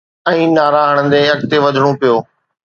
[0.29, 2.15] ۽ نعرا هڻندي اڳتي وڌڻو پيو.